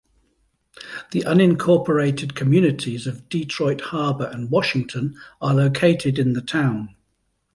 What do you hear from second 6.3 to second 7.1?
the town.